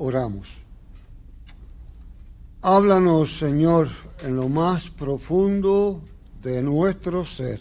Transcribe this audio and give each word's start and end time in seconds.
Oramos. 0.00 0.46
Háblanos, 2.62 3.36
Señor, 3.36 3.88
en 4.22 4.36
lo 4.36 4.48
más 4.48 4.90
profundo 4.90 6.00
de 6.40 6.62
nuestro 6.62 7.26
ser. 7.26 7.60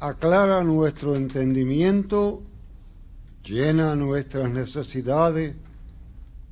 Aclara 0.00 0.64
nuestro 0.64 1.14
entendimiento, 1.14 2.42
llena 3.44 3.94
nuestras 3.94 4.50
necesidades, 4.50 5.54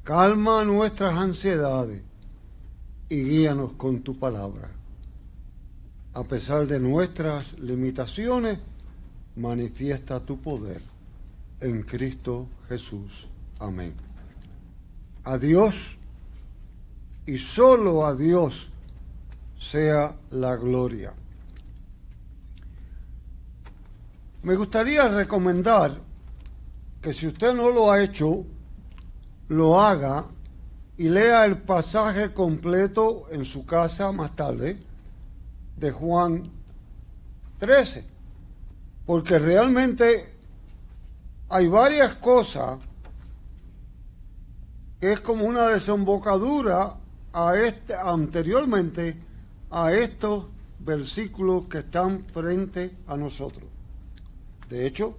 calma 0.04 0.64
nuestras 0.64 1.14
ansiedades 1.14 2.02
y 3.08 3.24
guíanos 3.24 3.72
con 3.72 4.02
tu 4.02 4.18
palabra. 4.18 4.68
A 6.12 6.24
pesar 6.24 6.66
de 6.66 6.78
nuestras 6.78 7.58
limitaciones, 7.58 8.58
manifiesta 9.34 10.20
tu 10.20 10.42
poder 10.42 10.82
en 11.60 11.82
Cristo 11.84 12.48
Jesús. 12.68 13.26
Amén. 13.58 14.11
A 15.24 15.38
Dios 15.38 15.96
y 17.26 17.38
solo 17.38 18.04
a 18.04 18.14
Dios 18.14 18.68
sea 19.60 20.16
la 20.30 20.56
gloria. 20.56 21.14
Me 24.42 24.56
gustaría 24.56 25.08
recomendar 25.08 25.98
que 27.00 27.14
si 27.14 27.28
usted 27.28 27.54
no 27.54 27.70
lo 27.70 27.92
ha 27.92 28.02
hecho, 28.02 28.44
lo 29.48 29.80
haga 29.80 30.24
y 30.96 31.08
lea 31.08 31.44
el 31.44 31.58
pasaje 31.58 32.32
completo 32.32 33.26
en 33.30 33.44
su 33.44 33.64
casa 33.64 34.10
más 34.10 34.34
tarde 34.34 34.78
de 35.76 35.90
Juan 35.92 36.50
13, 37.58 38.04
porque 39.06 39.38
realmente 39.38 40.34
hay 41.48 41.68
varias 41.68 42.16
cosas 42.16 42.78
es 45.02 45.18
como 45.18 45.46
una 45.46 45.66
desembocadura 45.66 46.94
a 47.32 47.56
este, 47.56 47.92
anteriormente 47.92 49.16
a 49.68 49.92
estos 49.92 50.46
versículos 50.78 51.64
que 51.64 51.78
están 51.78 52.24
frente 52.32 52.96
a 53.08 53.16
nosotros. 53.16 53.64
De 54.68 54.86
hecho, 54.86 55.18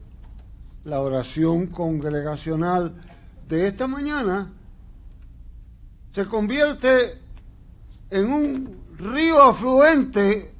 la 0.86 1.02
oración 1.02 1.68
congregacional 1.68 2.96
de 3.50 3.68
esta 3.68 3.88
mañana 3.88 4.54
se 6.14 6.26
convierte 6.28 7.20
en 8.10 8.32
un 8.32 8.78
río 8.98 9.42
afluente 9.42 10.54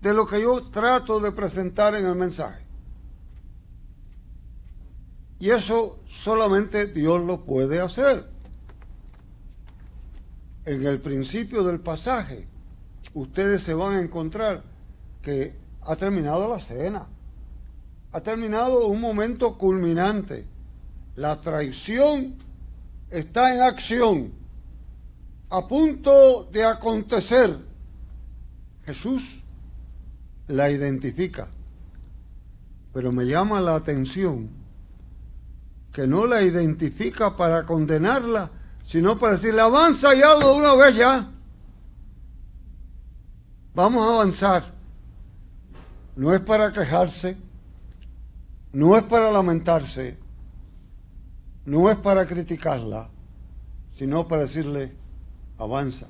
de 0.00 0.14
lo 0.14 0.28
que 0.28 0.42
yo 0.42 0.62
trato 0.70 1.18
de 1.18 1.32
presentar 1.32 1.96
en 1.96 2.06
el 2.06 2.14
mensaje. 2.14 2.62
Y 5.40 5.50
eso 5.50 5.98
solamente 6.06 6.86
Dios 6.86 7.20
lo 7.20 7.40
puede 7.40 7.80
hacer 7.80 8.33
en 10.64 10.86
el 10.86 11.00
principio 11.00 11.62
del 11.62 11.80
pasaje, 11.80 12.46
ustedes 13.12 13.62
se 13.62 13.74
van 13.74 13.96
a 13.96 14.00
encontrar 14.00 14.62
que 15.22 15.54
ha 15.82 15.96
terminado 15.96 16.48
la 16.48 16.60
cena, 16.60 17.06
ha 18.12 18.20
terminado 18.20 18.86
un 18.86 19.00
momento 19.00 19.58
culminante. 19.58 20.46
La 21.16 21.40
traición 21.40 22.34
está 23.10 23.54
en 23.54 23.62
acción, 23.62 24.32
a 25.50 25.66
punto 25.68 26.44
de 26.44 26.64
acontecer. 26.64 27.58
Jesús 28.84 29.42
la 30.48 30.70
identifica, 30.70 31.48
pero 32.92 33.12
me 33.12 33.24
llama 33.24 33.60
la 33.60 33.76
atención 33.76 34.50
que 35.92 36.06
no 36.06 36.26
la 36.26 36.42
identifica 36.42 37.36
para 37.36 37.64
condenarla, 37.64 38.50
sino 38.84 39.18
para 39.18 39.32
decirle, 39.32 39.60
avanza 39.60 40.14
y 40.14 40.22
algo 40.22 40.52
de 40.52 40.58
una 40.58 40.74
vez 40.74 40.96
ya. 40.96 41.30
Vamos 43.74 44.06
a 44.06 44.14
avanzar. 44.14 44.72
No 46.16 46.32
es 46.32 46.40
para 46.40 46.72
quejarse, 46.72 47.36
no 48.72 48.96
es 48.96 49.02
para 49.04 49.32
lamentarse, 49.32 50.16
no 51.64 51.90
es 51.90 51.98
para 51.98 52.24
criticarla, 52.24 53.08
sino 53.96 54.28
para 54.28 54.42
decirle, 54.42 54.92
avanza. 55.58 56.06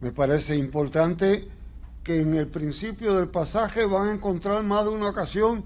Me 0.00 0.10
parece 0.10 0.56
importante 0.56 1.48
que 2.02 2.22
en 2.22 2.34
el 2.34 2.48
principio 2.48 3.14
del 3.14 3.28
pasaje 3.28 3.84
van 3.84 4.08
a 4.08 4.12
encontrar 4.14 4.64
más 4.64 4.84
de 4.84 4.90
una 4.90 5.10
ocasión 5.10 5.64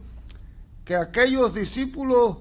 que 0.85 0.97
aquellos 0.97 1.55
discípulos, 1.55 2.39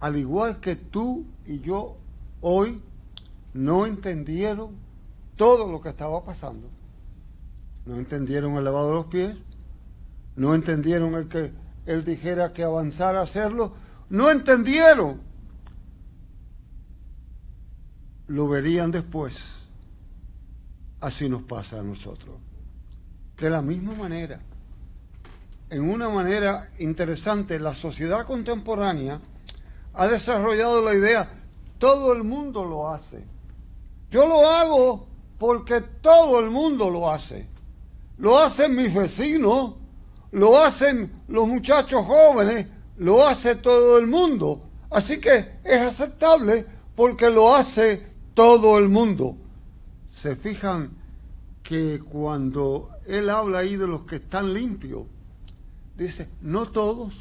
al 0.00 0.16
igual 0.16 0.58
que 0.58 0.74
tú 0.74 1.24
y 1.46 1.60
yo 1.60 1.96
hoy, 2.40 2.82
no 3.54 3.86
entendieron 3.86 4.76
todo 5.36 5.70
lo 5.70 5.80
que 5.80 5.90
estaba 5.90 6.24
pasando. 6.24 6.68
No 7.84 7.96
entendieron 7.96 8.54
el 8.54 8.64
lavado 8.64 8.88
de 8.88 8.94
los 8.94 9.06
pies, 9.06 9.36
no 10.34 10.54
entendieron 10.54 11.14
el 11.14 11.28
que 11.28 11.52
él 11.86 12.04
dijera 12.04 12.52
que 12.52 12.64
avanzara 12.64 13.20
a 13.20 13.22
hacerlo, 13.22 13.74
no 14.10 14.30
entendieron. 14.30 15.20
Lo 18.26 18.48
verían 18.48 18.90
después. 18.90 19.38
Así 21.00 21.28
nos 21.28 21.42
pasa 21.42 21.80
a 21.80 21.82
nosotros. 21.82 22.36
De 23.36 23.50
la 23.50 23.62
misma 23.62 23.94
manera, 23.94 24.40
en 25.70 25.88
una 25.88 26.08
manera 26.08 26.70
interesante, 26.78 27.58
la 27.60 27.74
sociedad 27.74 28.26
contemporánea 28.26 29.20
ha 29.94 30.08
desarrollado 30.08 30.82
la 30.82 30.94
idea, 30.94 31.28
todo 31.78 32.12
el 32.12 32.24
mundo 32.24 32.64
lo 32.64 32.88
hace. 32.88 33.24
Yo 34.10 34.26
lo 34.26 34.46
hago 34.48 35.06
porque 35.38 35.80
todo 35.80 36.40
el 36.40 36.50
mundo 36.50 36.90
lo 36.90 37.10
hace. 37.10 37.48
Lo 38.18 38.38
hacen 38.38 38.74
mis 38.74 38.94
vecinos, 38.94 39.74
lo 40.32 40.58
hacen 40.58 41.22
los 41.28 41.46
muchachos 41.46 42.04
jóvenes, 42.06 42.66
lo 42.96 43.26
hace 43.26 43.56
todo 43.56 43.98
el 43.98 44.06
mundo. 44.06 44.62
Así 44.90 45.20
que 45.20 45.58
es 45.64 45.80
aceptable 45.80 46.64
porque 46.94 47.28
lo 47.30 47.54
hace 47.54 48.06
todo 48.34 48.78
el 48.78 48.88
mundo. 48.88 49.36
Se 50.14 50.36
fijan 50.36 50.90
que 51.62 52.00
cuando 52.00 52.90
él 53.06 53.28
habla 53.28 53.58
ahí 53.58 53.76
de 53.76 53.86
los 53.86 54.04
que 54.04 54.16
están 54.16 54.54
limpios, 54.54 55.02
dice, 55.96 56.28
no 56.40 56.66
todos. 56.66 57.14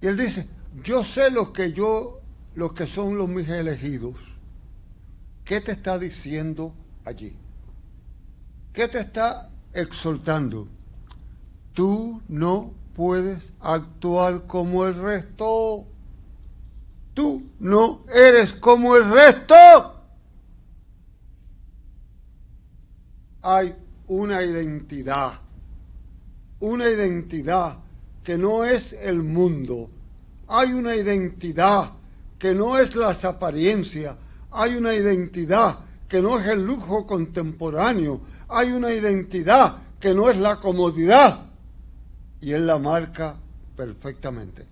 Y 0.00 0.06
él 0.06 0.16
dice, 0.16 0.48
yo 0.82 1.04
sé 1.04 1.30
los 1.30 1.50
que 1.50 1.72
yo, 1.72 2.20
los 2.54 2.72
que 2.72 2.86
son 2.86 3.16
los 3.16 3.28
mis 3.28 3.48
elegidos. 3.48 4.16
¿Qué 5.44 5.60
te 5.60 5.72
está 5.72 5.98
diciendo 5.98 6.72
allí? 7.04 7.36
¿Qué 8.72 8.88
te 8.88 9.00
está 9.00 9.50
exhortando? 9.74 10.68
Tú 11.74 12.22
no 12.28 12.72
puedes 12.94 13.52
actuar 13.60 14.46
como 14.46 14.86
el 14.86 14.94
resto. 14.94 15.86
Tú 17.14 17.50
no 17.60 18.04
eres 18.12 18.52
como 18.54 18.96
el 18.96 19.10
resto. 19.10 19.54
Hay 23.42 23.74
una 24.06 24.42
identidad, 24.42 25.32
una 26.60 26.88
identidad 26.88 27.78
que 28.22 28.38
no 28.38 28.64
es 28.64 28.92
el 28.92 29.22
mundo. 29.22 29.90
Hay 30.54 30.74
una 30.74 30.94
identidad 30.94 31.92
que 32.38 32.54
no 32.54 32.76
es 32.76 32.94
las 32.94 33.24
apariencias, 33.24 34.14
hay 34.50 34.74
una 34.74 34.92
identidad 34.92 35.78
que 36.06 36.20
no 36.20 36.38
es 36.38 36.46
el 36.46 36.62
lujo 36.62 37.06
contemporáneo, 37.06 38.20
hay 38.50 38.70
una 38.72 38.92
identidad 38.92 39.78
que 39.98 40.12
no 40.12 40.28
es 40.28 40.36
la 40.36 40.60
comodidad 40.60 41.46
y 42.38 42.52
él 42.52 42.66
la 42.66 42.78
marca 42.78 43.34
perfectamente. 43.74 44.66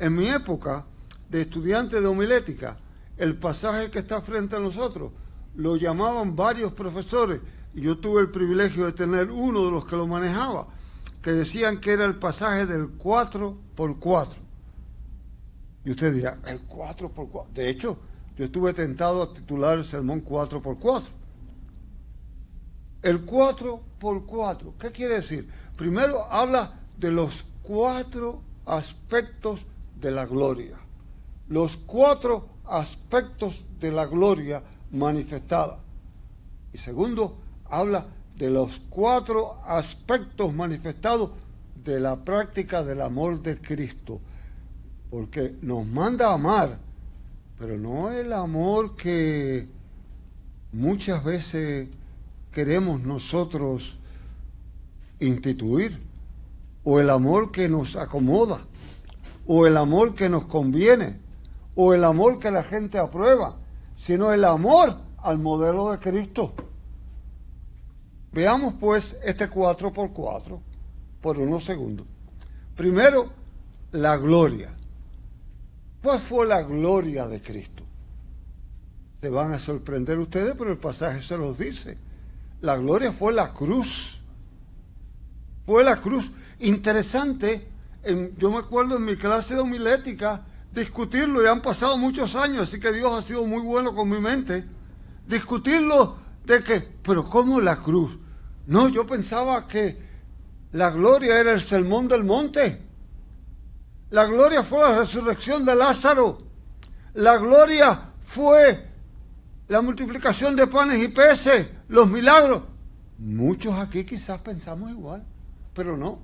En 0.00 0.16
mi 0.16 0.28
época 0.28 0.84
de 1.30 1.42
estudiante 1.42 2.00
de 2.00 2.06
homilética, 2.08 2.76
el 3.16 3.36
pasaje 3.36 3.92
que 3.92 4.00
está 4.00 4.20
frente 4.22 4.56
a 4.56 4.58
nosotros 4.58 5.12
lo 5.54 5.76
llamaban 5.76 6.34
varios 6.34 6.72
profesores 6.72 7.40
y 7.74 7.82
yo 7.82 7.98
tuve 7.98 8.22
el 8.22 8.32
privilegio 8.32 8.86
de 8.86 8.92
tener 8.92 9.30
uno 9.30 9.66
de 9.66 9.70
los 9.70 9.86
que 9.86 9.94
lo 9.94 10.08
manejaba, 10.08 10.66
que 11.22 11.30
decían 11.30 11.78
que 11.78 11.92
era 11.92 12.06
el 12.06 12.16
pasaje 12.16 12.66
del 12.66 12.88
4 12.98 13.56
por 13.76 14.00
4. 14.00 14.45
Y 15.86 15.92
usted 15.92 16.12
dirá, 16.12 16.36
el 16.46 16.62
4 16.62 17.10
por 17.10 17.28
4. 17.28 17.54
De 17.54 17.70
hecho, 17.70 17.96
yo 18.36 18.46
estuve 18.46 18.74
tentado 18.74 19.22
a 19.22 19.32
titular 19.32 19.78
el 19.78 19.84
sermón 19.84 20.20
4 20.20 20.60
por 20.60 20.80
4 20.80 21.08
El 23.02 23.24
4 23.24 23.80
por 24.00 24.26
4 24.26 24.74
¿qué 24.80 24.90
quiere 24.90 25.14
decir? 25.14 25.48
Primero 25.76 26.24
habla 26.24 26.80
de 26.98 27.12
los 27.12 27.44
cuatro 27.62 28.42
aspectos 28.64 29.64
de 30.00 30.10
la 30.10 30.26
gloria. 30.26 30.76
Los 31.48 31.76
cuatro 31.76 32.48
aspectos 32.64 33.64
de 33.78 33.92
la 33.92 34.06
gloria 34.06 34.64
manifestada. 34.90 35.78
Y 36.72 36.78
segundo, 36.78 37.38
habla 37.70 38.08
de 38.36 38.50
los 38.50 38.80
cuatro 38.90 39.60
aspectos 39.64 40.52
manifestados 40.52 41.30
de 41.76 42.00
la 42.00 42.16
práctica 42.16 42.82
del 42.82 43.02
amor 43.02 43.40
de 43.40 43.60
Cristo. 43.60 44.20
Porque 45.10 45.54
nos 45.62 45.86
manda 45.86 46.30
a 46.30 46.34
amar 46.34 46.86
pero 47.58 47.78
no 47.78 48.10
el 48.10 48.32
amor 48.32 48.96
que 48.96 49.66
muchas 50.72 51.24
veces 51.24 51.88
queremos 52.52 53.00
nosotros 53.00 53.98
instituir, 55.20 56.02
o 56.84 57.00
el 57.00 57.10
amor 57.10 57.50
que 57.50 57.68
nos 57.68 57.96
acomoda, 57.96 58.60
o 59.46 59.66
el 59.66 59.76
amor 59.76 60.14
que 60.14 60.28
nos 60.28 60.44
conviene, 60.44 61.18
o 61.74 61.94
el 61.94 62.04
amor 62.04 62.38
que 62.38 62.50
la 62.50 62.62
gente 62.62 62.98
aprueba, 62.98 63.56
sino 63.96 64.32
el 64.32 64.44
amor 64.44 64.94
al 65.18 65.38
modelo 65.38 65.90
de 65.90 65.98
Cristo. 65.98 66.52
Veamos 68.32 68.74
pues 68.78 69.16
este 69.24 69.48
4 69.48 69.92
por 69.92 70.12
4 70.12 70.60
por 71.22 71.38
unos 71.38 71.64
segundos. 71.64 72.06
Primero, 72.76 73.30
la 73.92 74.18
gloria. 74.18 74.75
¿Cuál 76.06 76.20
fue 76.20 76.46
la 76.46 76.62
gloria 76.62 77.26
de 77.26 77.42
Cristo? 77.42 77.82
Se 79.20 79.28
van 79.28 79.52
a 79.52 79.58
sorprender 79.58 80.16
ustedes, 80.20 80.54
pero 80.56 80.70
el 80.70 80.78
pasaje 80.78 81.20
se 81.20 81.36
los 81.36 81.58
dice. 81.58 81.98
La 82.60 82.76
gloria 82.76 83.10
fue 83.10 83.32
la 83.32 83.52
cruz. 83.52 84.20
Fue 85.64 85.82
la 85.82 86.00
cruz. 86.00 86.30
Interesante, 86.60 87.66
yo 88.38 88.52
me 88.52 88.58
acuerdo 88.58 88.98
en 88.98 89.04
mi 89.04 89.16
clase 89.16 89.54
de 89.54 89.60
homilética 89.62 90.42
discutirlo, 90.72 91.42
y 91.42 91.48
han 91.48 91.60
pasado 91.60 91.98
muchos 91.98 92.36
años, 92.36 92.68
así 92.68 92.78
que 92.78 92.92
Dios 92.92 93.12
ha 93.12 93.26
sido 93.26 93.44
muy 93.44 93.62
bueno 93.62 93.92
con 93.92 94.08
mi 94.08 94.20
mente, 94.20 94.64
discutirlo 95.26 96.18
de 96.44 96.62
que, 96.62 96.88
pero 97.02 97.28
¿cómo 97.28 97.60
la 97.60 97.78
cruz? 97.78 98.16
No, 98.68 98.88
yo 98.88 99.08
pensaba 99.08 99.66
que 99.66 99.98
la 100.70 100.90
gloria 100.90 101.40
era 101.40 101.50
el 101.50 101.60
sermón 101.60 102.06
del 102.06 102.22
monte. 102.22 102.85
La 104.16 104.24
gloria 104.24 104.62
fue 104.62 104.78
la 104.78 105.00
resurrección 105.00 105.66
de 105.66 105.74
Lázaro. 105.74 106.38
La 107.12 107.36
gloria 107.36 108.12
fue 108.24 108.82
la 109.68 109.82
multiplicación 109.82 110.56
de 110.56 110.66
panes 110.66 111.04
y 111.04 111.08
peces, 111.08 111.66
los 111.88 112.08
milagros. 112.08 112.62
Muchos 113.18 113.74
aquí 113.74 114.04
quizás 114.04 114.40
pensamos 114.40 114.90
igual, 114.90 115.22
pero 115.74 115.98
no. 115.98 116.20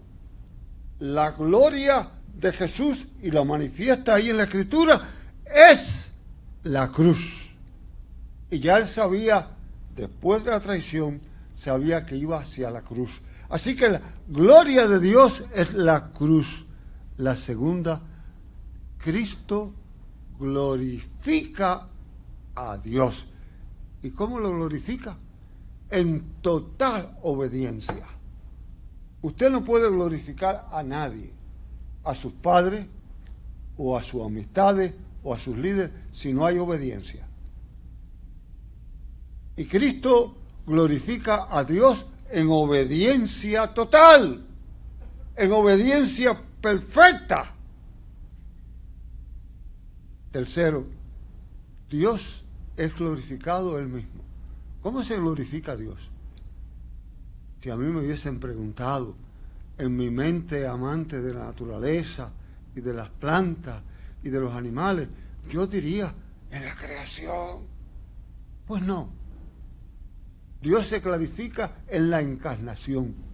La 1.00 1.33
gloria 1.33 2.09
de 2.35 2.50
Jesús, 2.55 3.05
y 3.21 3.31
la 3.31 3.44
manifiesta 3.44 4.15
ahí 4.15 4.31
en 4.31 4.39
la 4.39 4.44
escritura, 4.44 5.11
es 5.44 6.15
la 6.62 6.91
cruz. 6.91 7.50
Y 8.50 8.61
ya 8.61 8.79
él 8.79 8.87
sabía, 8.87 9.49
después 9.94 10.43
de 10.44 10.50
la 10.50 10.61
traición, 10.61 11.21
sabía 11.55 12.06
que 12.06 12.17
iba 12.17 12.41
hacia 12.41 12.71
la 12.71 12.81
cruz. 12.81 13.21
Así 13.50 13.77
que 13.77 13.91
la 13.91 14.00
gloria 14.29 14.89
de 14.89 14.99
Dios 14.99 15.43
es 15.55 15.75
la 15.75 16.09
cruz. 16.12 16.62
La 17.22 17.36
segunda, 17.36 18.00
Cristo 18.98 19.72
glorifica 20.40 21.86
a 22.56 22.78
Dios. 22.78 23.24
¿Y 24.02 24.10
cómo 24.10 24.40
lo 24.40 24.50
glorifica? 24.50 25.16
En 25.88 26.42
total 26.42 27.16
obediencia. 27.22 28.08
Usted 29.20 29.52
no 29.52 29.62
puede 29.62 29.88
glorificar 29.88 30.66
a 30.72 30.82
nadie, 30.82 31.32
a 32.02 32.12
sus 32.16 32.32
padres 32.32 32.86
o 33.76 33.96
a 33.96 34.02
sus 34.02 34.20
amistades 34.20 34.92
o 35.22 35.32
a 35.32 35.38
sus 35.38 35.56
líderes, 35.56 35.92
si 36.10 36.32
no 36.32 36.44
hay 36.44 36.58
obediencia. 36.58 37.24
Y 39.56 39.66
Cristo 39.66 40.38
glorifica 40.66 41.46
a 41.56 41.62
Dios 41.62 42.04
en 42.32 42.48
obediencia 42.50 43.72
total, 43.72 44.44
en 45.36 45.52
obediencia 45.52 46.36
perfecta. 46.62 47.53
Tercero, 50.31 50.87
Dios 51.91 52.44
es 52.76 52.94
glorificado 52.94 53.79
Él 53.79 53.88
mismo. 53.88 54.23
¿Cómo 54.81 55.03
se 55.03 55.19
glorifica 55.19 55.76
Dios? 55.76 55.99
Si 57.61 57.69
a 57.69 57.76
mí 57.76 57.85
me 57.93 58.00
hubiesen 58.00 58.41
preguntado 58.41 59.14
en 59.76 59.97
mi 59.97 60.11
mente 60.11 60.67
amante 60.67 61.20
de 61.20 61.35
la 61.35 61.47
naturaleza 61.47 62.31
y 62.75 62.81
de 62.81 62.94
las 62.94 63.11
plantas 63.11 63.82
y 64.23 64.31
de 64.31 64.41
los 64.41 64.55
animales, 64.55 65.08
yo 65.50 65.67
diría, 65.67 66.15
en 66.50 66.65
la 66.65 66.75
creación. 66.75 67.61
Pues 68.67 68.82
no. 68.82 69.11
Dios 70.61 70.87
se 70.87 71.03
clarifica 71.03 71.82
en 71.88 72.11
la 72.11 72.20
encarnación. 72.20 73.31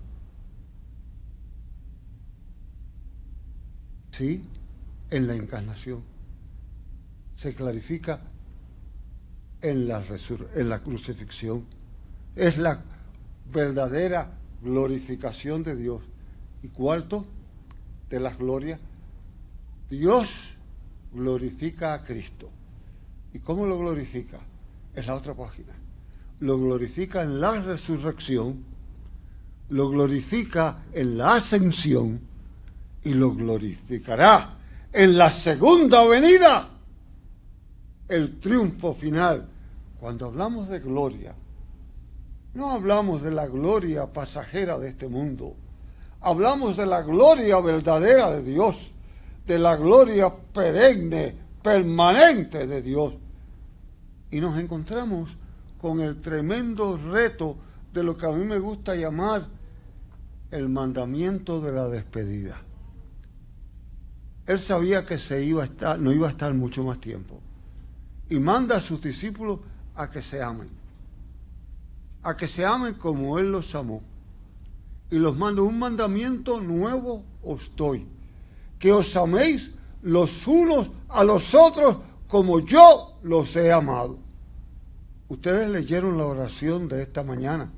¿Sí? 4.18 4.42
En 5.10 5.28
la 5.28 5.36
encarnación. 5.36 6.02
Se 7.36 7.54
clarifica 7.54 8.20
en 9.62 9.86
la, 9.86 10.02
en 10.56 10.68
la 10.68 10.80
crucifixión. 10.80 11.64
Es 12.34 12.58
la 12.58 12.82
verdadera 13.52 14.32
glorificación 14.60 15.62
de 15.62 15.76
Dios. 15.76 16.02
Y 16.64 16.68
cuarto, 16.68 17.26
de 18.10 18.18
las 18.18 18.36
glorias, 18.36 18.80
Dios 19.88 20.48
glorifica 21.12 21.94
a 21.94 22.02
Cristo. 22.02 22.50
¿Y 23.32 23.38
cómo 23.38 23.66
lo 23.66 23.78
glorifica? 23.78 24.40
Es 24.96 25.06
la 25.06 25.14
otra 25.14 25.32
página. 25.32 25.74
Lo 26.40 26.58
glorifica 26.58 27.22
en 27.22 27.40
la 27.40 27.62
resurrección, 27.62 28.64
lo 29.68 29.88
glorifica 29.90 30.82
en 30.92 31.18
la 31.18 31.36
ascensión 31.36 32.27
y 33.04 33.14
lo 33.14 33.32
glorificará 33.32 34.58
en 34.92 35.16
la 35.16 35.30
segunda 35.30 36.04
venida 36.06 36.68
el 38.08 38.40
triunfo 38.40 38.94
final. 38.94 39.48
Cuando 40.00 40.26
hablamos 40.26 40.68
de 40.68 40.80
gloria, 40.80 41.34
no 42.54 42.70
hablamos 42.70 43.22
de 43.22 43.30
la 43.30 43.46
gloria 43.46 44.06
pasajera 44.12 44.78
de 44.78 44.88
este 44.88 45.08
mundo, 45.08 45.54
hablamos 46.20 46.76
de 46.76 46.86
la 46.86 47.02
gloria 47.02 47.60
verdadera 47.60 48.30
de 48.30 48.42
Dios, 48.42 48.90
de 49.46 49.58
la 49.58 49.76
gloria 49.76 50.30
perenne, 50.52 51.34
permanente 51.62 52.66
de 52.66 52.82
Dios. 52.82 53.14
Y 54.30 54.40
nos 54.40 54.58
encontramos 54.58 55.30
con 55.80 56.00
el 56.00 56.20
tremendo 56.20 56.96
reto 56.96 57.56
de 57.92 58.02
lo 58.02 58.16
que 58.16 58.26
a 58.26 58.30
mí 58.30 58.44
me 58.44 58.58
gusta 58.58 58.94
llamar 58.94 59.46
el 60.50 60.68
mandamiento 60.68 61.60
de 61.60 61.72
la 61.72 61.88
despedida. 61.88 62.60
Él 64.48 64.58
sabía 64.60 65.04
que 65.04 65.18
se 65.18 65.44
iba 65.44 65.62
a 65.62 65.66
estar, 65.66 65.98
no 65.98 66.10
iba 66.10 66.26
a 66.26 66.30
estar 66.30 66.54
mucho 66.54 66.82
más 66.82 66.98
tiempo 67.02 67.38
y 68.30 68.40
manda 68.40 68.78
a 68.78 68.80
sus 68.80 69.02
discípulos 69.02 69.60
a 69.94 70.10
que 70.10 70.22
se 70.22 70.42
amen, 70.42 70.70
a 72.22 72.34
que 72.34 72.48
se 72.48 72.64
amen 72.64 72.94
como 72.94 73.38
Él 73.38 73.52
los 73.52 73.74
amó. 73.74 74.02
Y 75.10 75.18
los 75.18 75.36
manda 75.36 75.60
un 75.60 75.78
mandamiento 75.78 76.62
nuevo 76.62 77.24
os 77.42 77.70
doy, 77.76 78.06
que 78.78 78.90
os 78.90 79.14
améis 79.16 79.74
los 80.02 80.46
unos 80.46 80.88
a 81.10 81.24
los 81.24 81.54
otros 81.54 81.98
como 82.26 82.60
yo 82.60 83.18
los 83.22 83.54
he 83.54 83.70
amado. 83.70 84.18
Ustedes 85.28 85.68
leyeron 85.68 86.16
la 86.16 86.24
oración 86.24 86.88
de 86.88 87.02
esta 87.02 87.22
mañana. 87.22 87.70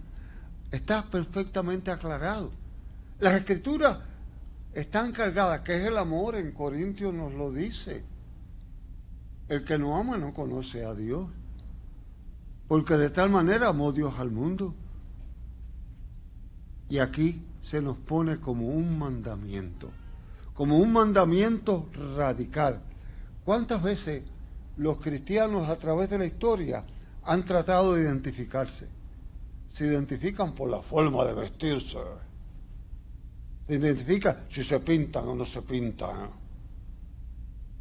Está 0.70 1.02
perfectamente 1.02 1.90
aclarado. 1.90 2.52
Las 3.18 3.34
escrituras 3.34 3.98
están 4.72 5.12
cargadas, 5.12 5.60
que 5.60 5.76
es 5.76 5.86
el 5.86 5.98
amor, 5.98 6.36
en 6.36 6.52
Corintios 6.52 7.12
nos 7.12 7.32
lo 7.34 7.52
dice. 7.52 8.04
El 9.48 9.64
que 9.64 9.78
no 9.78 9.96
ama 9.96 10.16
no 10.16 10.32
conoce 10.32 10.84
a 10.84 10.94
Dios. 10.94 11.28
Porque 12.68 12.94
de 12.94 13.10
tal 13.10 13.30
manera 13.30 13.68
amó 13.68 13.90
Dios 13.92 14.14
al 14.18 14.30
mundo. 14.30 14.74
Y 16.88 16.98
aquí 16.98 17.42
se 17.62 17.82
nos 17.82 17.98
pone 17.98 18.38
como 18.38 18.68
un 18.68 18.98
mandamiento, 18.98 19.90
como 20.54 20.78
un 20.78 20.92
mandamiento 20.92 21.88
radical. 22.16 22.80
¿Cuántas 23.44 23.82
veces 23.82 24.22
los 24.76 24.98
cristianos 24.98 25.68
a 25.68 25.76
través 25.76 26.10
de 26.10 26.18
la 26.18 26.26
historia 26.26 26.84
han 27.24 27.44
tratado 27.44 27.94
de 27.94 28.02
identificarse? 28.02 28.86
Se 29.70 29.86
identifican 29.86 30.54
por 30.54 30.70
la 30.70 30.82
forma 30.82 31.24
de 31.24 31.34
vestirse. 31.34 31.98
Se 33.70 33.76
identifican 33.76 34.46
si 34.50 34.64
se 34.64 34.80
pintan 34.80 35.28
o 35.28 35.34
no 35.36 35.46
se 35.46 35.62
pintan 35.62 36.28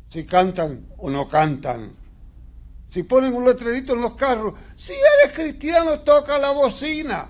si 0.08 0.24
cantan 0.24 0.86
o 1.00 1.10
no 1.10 1.28
cantan. 1.28 1.94
Si 2.90 3.02
ponen 3.02 3.34
un 3.34 3.44
letrerito 3.44 3.94
en 3.94 4.02
los 4.02 4.16
carros, 4.16 4.54
si 4.76 4.94
eres 4.94 5.36
cristiano, 5.36 6.02
toca 6.02 6.38
la 6.38 6.52
bocina. 6.52 7.30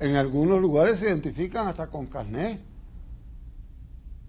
En 0.00 0.16
algunos 0.16 0.60
lugares 0.60 0.98
se 0.98 1.04
identifican 1.04 1.68
hasta 1.68 1.86
con 1.86 2.06
carnet. 2.06 2.58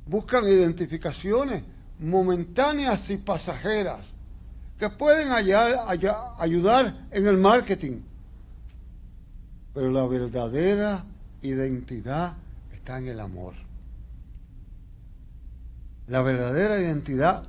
Buscan 0.06 0.46
identificaciones 0.46 1.64
momentáneas 1.98 3.10
y 3.10 3.18
pasajeras 3.18 4.12
que 4.78 4.90
pueden 4.90 5.32
ayudar 5.32 7.08
en 7.10 7.28
el 7.28 7.38
marketing. 7.38 8.02
Pero 9.76 9.92
la 9.92 10.08
verdadera 10.08 11.04
identidad 11.42 12.38
está 12.74 12.98
en 12.98 13.10
el 13.10 13.20
amor. 13.20 13.54
La 16.08 16.22
verdadera 16.22 16.80
identidad 16.80 17.46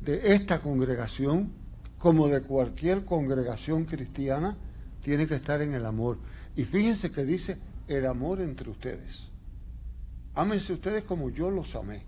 de 0.00 0.34
esta 0.34 0.60
congregación, 0.60 1.50
como 1.98 2.28
de 2.28 2.42
cualquier 2.42 3.04
congregación 3.04 3.86
cristiana, 3.86 4.56
tiene 5.02 5.26
que 5.26 5.34
estar 5.34 5.60
en 5.62 5.74
el 5.74 5.84
amor. 5.84 6.18
Y 6.54 6.64
fíjense 6.64 7.10
que 7.10 7.24
dice 7.24 7.58
el 7.88 8.06
amor 8.06 8.40
entre 8.40 8.70
ustedes. 8.70 9.26
Ámense 10.34 10.74
ustedes 10.74 11.02
como 11.02 11.30
yo 11.30 11.50
los 11.50 11.74
amé. 11.74 12.04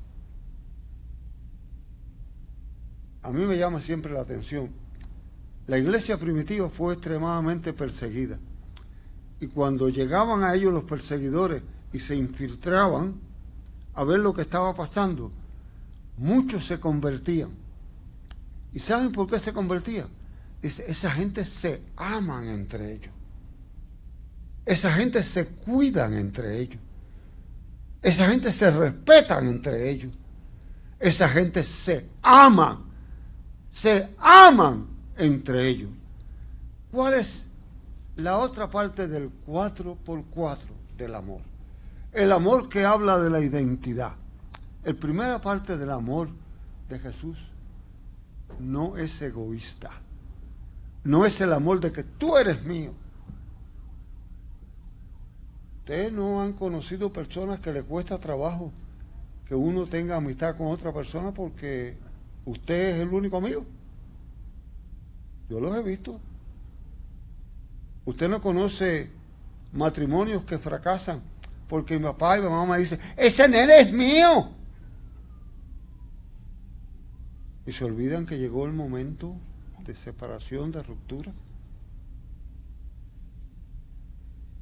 A 3.22 3.32
mí 3.32 3.44
me 3.44 3.58
llama 3.58 3.80
siempre 3.80 4.12
la 4.12 4.20
atención. 4.20 4.70
La 5.66 5.76
iglesia 5.76 6.18
primitiva 6.18 6.70
fue 6.70 6.94
extremadamente 6.94 7.72
perseguida. 7.72 8.38
Y 9.40 9.46
cuando 9.46 9.88
llegaban 9.88 10.42
a 10.42 10.54
ellos 10.54 10.72
los 10.72 10.84
perseguidores 10.84 11.62
y 11.92 12.00
se 12.00 12.16
infiltraban 12.16 13.14
a 13.94 14.04
ver 14.04 14.20
lo 14.20 14.34
que 14.34 14.42
estaba 14.42 14.74
pasando, 14.74 15.30
muchos 16.16 16.66
se 16.66 16.80
convertían. 16.80 17.50
¿Y 18.72 18.80
saben 18.80 19.12
por 19.12 19.28
qué 19.28 19.38
se 19.40 19.52
convertían? 19.52 20.08
Dice, 20.60 20.84
esa 20.88 21.10
gente 21.10 21.44
se 21.44 21.82
aman 21.96 22.48
entre 22.48 22.92
ellos. 22.92 23.12
Esa 24.66 24.92
gente 24.92 25.22
se 25.22 25.46
cuidan 25.46 26.14
entre 26.14 26.58
ellos. 26.58 26.80
Esa 28.02 28.28
gente 28.28 28.52
se 28.52 28.70
respetan 28.70 29.48
entre 29.48 29.88
ellos. 29.90 30.12
Esa 30.98 31.28
gente 31.28 31.64
se 31.64 32.08
aman. 32.22 32.84
Se 33.72 34.14
aman 34.18 34.86
entre 35.16 35.68
ellos. 35.68 35.90
¿Cuál 36.90 37.14
es 37.14 37.47
la 38.18 38.38
otra 38.38 38.68
parte 38.68 39.06
del 39.06 39.30
4 39.46 39.94
por 40.04 40.24
4 40.24 40.66
del 40.96 41.14
amor? 41.14 41.40
El 42.12 42.32
amor 42.32 42.68
que 42.68 42.84
habla 42.84 43.18
de 43.18 43.30
la 43.30 43.40
identidad. 43.40 44.14
La 44.84 44.92
primera 44.94 45.40
parte 45.40 45.78
del 45.78 45.90
amor 45.90 46.28
de 46.88 46.98
Jesús 46.98 47.38
no 48.58 48.96
es 48.96 49.22
egoísta. 49.22 49.90
No 51.04 51.26
es 51.26 51.40
el 51.40 51.52
amor 51.52 51.78
de 51.80 51.92
que 51.92 52.02
tú 52.02 52.36
eres 52.36 52.64
mío. 52.64 52.92
Ustedes 55.78 56.12
no 56.12 56.42
han 56.42 56.54
conocido 56.54 57.12
personas 57.12 57.60
que 57.60 57.72
les 57.72 57.84
cuesta 57.84 58.18
trabajo 58.18 58.72
que 59.46 59.54
uno 59.54 59.86
tenga 59.86 60.16
amistad 60.16 60.56
con 60.56 60.66
otra 60.66 60.92
persona 60.92 61.32
porque 61.32 61.96
usted 62.44 62.96
es 62.96 63.02
el 63.02 63.08
único 63.10 63.36
amigo. 63.36 63.64
Yo 65.48 65.60
los 65.60 65.74
he 65.76 65.82
visto. 65.82 66.20
Usted 68.08 68.26
no 68.30 68.40
conoce 68.40 69.10
matrimonios 69.70 70.42
que 70.44 70.56
fracasan 70.56 71.20
porque 71.68 71.98
mi 71.98 72.04
papá 72.04 72.38
y 72.38 72.40
mi 72.40 72.48
mamá 72.48 72.72
me 72.72 72.78
dicen, 72.78 72.98
ese 73.14 73.46
nene 73.46 73.80
es 73.80 73.92
mío. 73.92 74.48
Y 77.66 77.72
se 77.72 77.84
olvidan 77.84 78.24
que 78.24 78.38
llegó 78.38 78.64
el 78.64 78.72
momento 78.72 79.36
de 79.84 79.94
separación, 79.94 80.72
de 80.72 80.82
ruptura. 80.82 81.34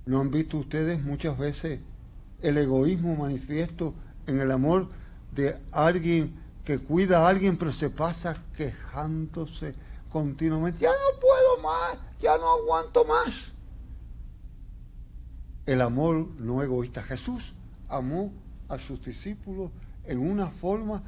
¿No 0.07 0.21
han 0.21 0.33
visto 0.33 0.59
ustedes 0.59 1.01
muchas 1.01 1.39
veces 1.39 1.79
el 2.43 2.59
egoísmo 2.59 3.15
manifiesto 3.15 3.95
en 4.27 4.41
el 4.41 4.51
amor 4.51 4.89
de 5.31 5.57
alguien 5.71 6.35
que 6.65 6.81
cuida 6.81 7.21
a 7.21 7.29
alguien 7.29 7.57
pero 7.57 7.71
se 7.71 7.91
pasa 7.91 8.37
quejándose 8.57 9.73
continuamente? 10.11 10.81
Ya 10.81 10.91
no 10.91 11.21
puedo 11.21 11.36
ya 12.21 12.37
no 12.39 12.51
aguanto 12.51 13.05
más. 13.05 13.53
El 15.67 15.81
amor 15.81 16.29
no 16.39 16.63
egoísta. 16.63 17.03
Jesús 17.03 17.55
amó 17.89 18.33
a 18.69 18.79
sus 18.79 19.05
discípulos 19.05 19.71
en 20.05 20.19
una 20.19 20.49
forma 20.49 21.03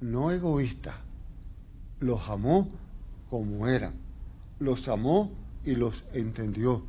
no 0.00 0.30
egoísta. 0.30 0.96
Los 2.00 2.28
amó 2.28 2.68
como 3.28 3.68
eran. 3.68 3.94
Los 4.58 4.88
amó 4.88 5.30
y 5.64 5.76
los 5.76 6.04
entendió. 6.12 6.84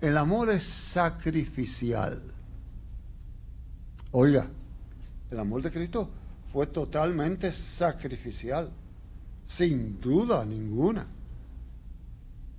El 0.00 0.16
amor 0.16 0.50
es 0.50 0.64
sacrificial. 0.64 2.22
Oiga, 4.12 4.46
el 5.30 5.38
amor 5.38 5.62
de 5.62 5.70
Cristo 5.70 6.10
fue 6.52 6.66
totalmente 6.66 7.50
sacrificial, 7.52 8.70
sin 9.46 10.00
duda 10.00 10.44
ninguna. 10.44 11.06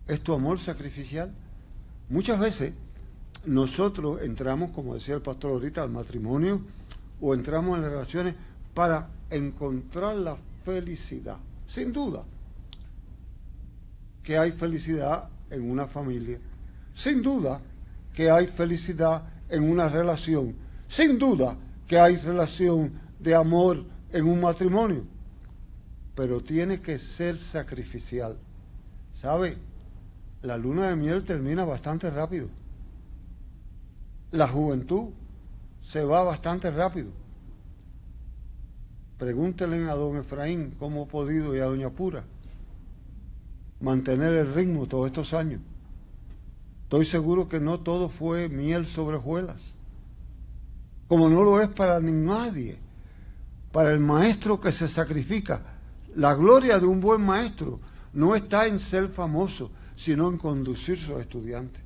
¿Es 0.07 0.22
tu 0.22 0.33
amor 0.33 0.60
sacrificial? 0.60 1.33
Muchas 2.10 2.39
veces 2.39 2.74
nosotros 3.45 4.22
entramos, 4.22 4.72
como 4.72 4.95
decía 4.95 5.15
el 5.15 5.22
pastor 5.22 5.51
ahorita, 5.51 5.83
al 5.83 5.89
matrimonio 5.89 6.62
o 7.22 7.33
entramos 7.33 7.77
en 7.77 7.83
las 7.83 7.91
relaciones 7.91 8.36
para 8.74 9.10
encontrar 9.29 10.15
la 10.15 10.38
felicidad. 10.65 11.38
Sin 11.67 11.93
duda, 11.93 12.24
que 14.24 14.38
hay 14.38 14.51
felicidad 14.53 15.29
en 15.50 15.69
una 15.69 15.88
familia. 15.88 16.39
Sin 16.95 17.22
duda 17.22 17.62
que 18.13 18.29
hay 18.29 18.48
felicidad 18.48 19.24
en 19.50 19.69
una 19.69 19.89
relación. 19.89 20.55
Sin 20.88 21.17
duda 21.17 21.57
que 21.88 22.00
hay 22.00 22.17
relación 22.17 22.93
de 23.19 23.36
amor 23.36 23.83
en 24.12 24.25
un 24.25 24.41
matrimonio. 24.41 25.03
Pero 26.15 26.41
tiene 26.41 26.81
que 26.81 27.00
ser 27.00 27.38
sacrificial. 27.38 28.38
¿Sabe? 29.15 29.57
La 30.44 30.58
luna 30.58 30.90
de 30.90 30.96
miel 30.96 31.24
termina 31.24 31.66
bastante 31.66 32.10
rápido. 32.12 32.48
La 34.32 34.48
juventud 34.48 35.10
se 35.82 36.04
va 36.04 36.24
bastante 36.24 36.70
rápido. 36.70 37.10
Pregúntenle 39.18 39.90
a 39.90 39.96
don 39.96 40.18
Efraín 40.18 40.76
cómo 40.78 41.04
ha 41.04 41.08
podido 41.08 41.56
y 41.56 41.60
a 41.60 41.66
doña 41.66 41.90
Pura 41.90 42.24
mantener 43.84 44.34
el 44.34 44.54
ritmo 44.54 44.88
todos 44.88 45.08
estos 45.08 45.34
años. 45.34 45.62
Estoy 46.84 47.06
seguro 47.06 47.50
que 47.50 47.60
no 47.60 47.82
todo 47.82 48.08
fue 48.08 48.48
miel 48.48 48.88
sobre 48.88 49.18
hojuelas, 49.18 49.62
como 51.08 51.30
no 51.30 51.44
lo 51.44 51.60
es 51.62 51.68
para 51.70 52.00
nadie, 52.00 52.78
para 53.72 53.92
el 53.92 54.00
maestro 54.00 54.60
que 54.62 54.72
se 54.72 54.88
sacrifica. 54.88 55.62
La 56.16 56.34
gloria 56.34 56.80
de 56.80 56.86
un 56.86 57.02
buen 57.02 57.22
maestro 57.22 57.80
no 58.14 58.36
está 58.36 58.68
en 58.68 58.80
ser 58.80 59.10
famoso, 59.10 59.70
sino 59.96 60.30
en 60.30 60.38
conducir 60.38 60.98
sus 60.98 61.20
estudiantes. 61.20 61.82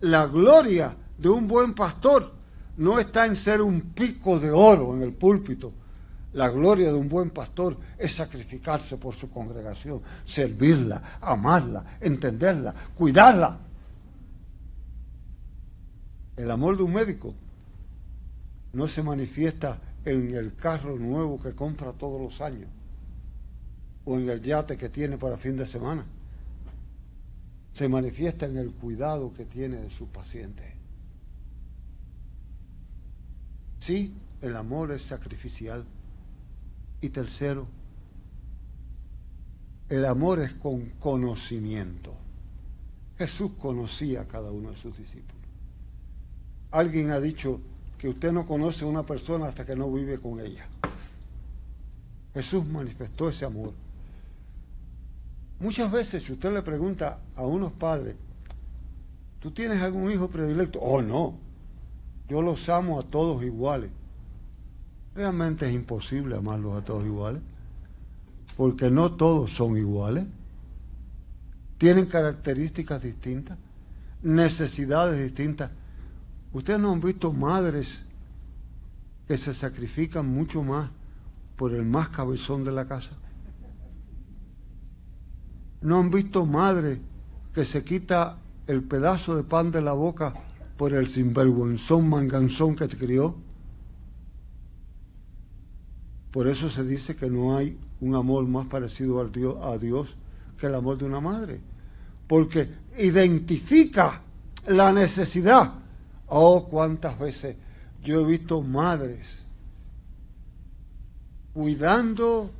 La 0.00 0.26
gloria 0.26 0.96
de 1.18 1.28
un 1.28 1.46
buen 1.46 1.74
pastor 1.74 2.32
no 2.76 2.98
está 2.98 3.26
en 3.26 3.36
ser 3.36 3.60
un 3.60 3.92
pico 3.92 4.38
de 4.38 4.50
oro 4.50 4.94
en 4.94 5.02
el 5.02 5.12
púlpito, 5.12 5.72
la 6.34 6.48
gloria 6.48 6.88
de 6.88 6.94
un 6.94 7.08
buen 7.08 7.30
pastor 7.30 7.76
es 7.98 8.14
sacrificarse 8.14 8.96
por 8.96 9.14
su 9.14 9.30
congregación, 9.30 10.00
servirla, 10.24 11.18
amarla, 11.20 11.98
entenderla, 12.00 12.74
cuidarla. 12.94 13.58
El 16.36 16.50
amor 16.50 16.78
de 16.78 16.84
un 16.84 16.92
médico 16.94 17.34
no 18.72 18.88
se 18.88 19.02
manifiesta 19.02 19.78
en 20.06 20.34
el 20.34 20.54
carro 20.54 20.96
nuevo 20.96 21.40
que 21.40 21.54
compra 21.54 21.92
todos 21.92 22.20
los 22.20 22.40
años 22.40 22.70
o 24.06 24.18
en 24.18 24.30
el 24.30 24.40
yate 24.40 24.78
que 24.78 24.88
tiene 24.88 25.18
para 25.18 25.36
fin 25.36 25.56
de 25.56 25.66
semana. 25.66 26.06
Se 27.72 27.88
manifiesta 27.88 28.46
en 28.46 28.58
el 28.58 28.72
cuidado 28.72 29.32
que 29.32 29.44
tiene 29.44 29.76
de 29.76 29.90
sus 29.90 30.08
pacientes. 30.08 30.66
Sí, 33.78 34.14
el 34.40 34.56
amor 34.56 34.92
es 34.92 35.02
sacrificial. 35.02 35.84
Y 37.00 37.08
tercero, 37.08 37.66
el 39.88 40.04
amor 40.04 40.40
es 40.40 40.52
con 40.54 40.90
conocimiento. 41.00 42.14
Jesús 43.18 43.52
conocía 43.58 44.22
a 44.22 44.24
cada 44.26 44.50
uno 44.50 44.70
de 44.70 44.76
sus 44.76 44.96
discípulos. 44.96 45.42
Alguien 46.70 47.10
ha 47.10 47.20
dicho 47.20 47.60
que 47.98 48.08
usted 48.08 48.32
no 48.32 48.46
conoce 48.46 48.84
a 48.84 48.88
una 48.88 49.04
persona 49.04 49.48
hasta 49.48 49.66
que 49.66 49.76
no 49.76 49.92
vive 49.92 50.18
con 50.18 50.40
ella. 50.40 50.66
Jesús 52.34 52.66
manifestó 52.66 53.28
ese 53.28 53.44
amor. 53.44 53.72
Muchas 55.62 55.92
veces 55.92 56.24
si 56.24 56.32
usted 56.32 56.52
le 56.52 56.60
pregunta 56.62 57.20
a 57.36 57.46
unos 57.46 57.70
padres, 57.70 58.16
¿tú 59.38 59.52
tienes 59.52 59.80
algún 59.80 60.10
hijo 60.10 60.28
predilecto? 60.28 60.80
Oh, 60.80 61.00
no, 61.00 61.38
yo 62.28 62.42
los 62.42 62.68
amo 62.68 62.98
a 62.98 63.04
todos 63.04 63.44
iguales. 63.44 63.88
Realmente 65.14 65.68
es 65.68 65.72
imposible 65.72 66.36
amarlos 66.36 66.82
a 66.82 66.84
todos 66.84 67.06
iguales, 67.06 67.42
porque 68.56 68.90
no 68.90 69.12
todos 69.12 69.52
son 69.52 69.76
iguales. 69.76 70.24
Tienen 71.78 72.06
características 72.06 73.00
distintas, 73.00 73.56
necesidades 74.20 75.22
distintas. 75.22 75.70
Ustedes 76.52 76.80
no 76.80 76.90
han 76.90 77.00
visto 77.00 77.32
madres 77.32 78.02
que 79.28 79.38
se 79.38 79.54
sacrifican 79.54 80.26
mucho 80.26 80.64
más 80.64 80.90
por 81.54 81.72
el 81.72 81.84
más 81.84 82.08
cabezón 82.08 82.64
de 82.64 82.72
la 82.72 82.88
casa. 82.88 83.16
No 85.82 85.98
han 85.98 86.10
visto 86.10 86.46
madres 86.46 86.98
que 87.54 87.64
se 87.64 87.84
quita 87.84 88.38
el 88.66 88.82
pedazo 88.82 89.36
de 89.36 89.42
pan 89.42 89.70
de 89.70 89.82
la 89.82 89.92
boca 89.92 90.32
por 90.76 90.94
el 90.94 91.08
sinvergüenzón 91.08 92.08
manganzón 92.08 92.76
que 92.76 92.88
te 92.88 92.96
crió. 92.96 93.34
Por 96.30 96.46
eso 96.46 96.70
se 96.70 96.84
dice 96.84 97.16
que 97.16 97.28
no 97.28 97.56
hay 97.56 97.78
un 98.00 98.14
amor 98.14 98.46
más 98.46 98.66
parecido 98.66 99.20
al 99.20 99.30
Dios, 99.30 99.56
a 99.62 99.76
Dios 99.76 100.08
que 100.58 100.66
el 100.66 100.74
amor 100.74 100.98
de 100.98 101.04
una 101.04 101.20
madre. 101.20 101.60
Porque 102.26 102.68
identifica 102.98 104.22
la 104.68 104.92
necesidad. 104.92 105.74
Oh, 106.28 106.66
cuántas 106.68 107.18
veces 107.18 107.56
yo 108.02 108.20
he 108.20 108.24
visto 108.24 108.62
madres 108.62 109.42
cuidando 111.52 112.50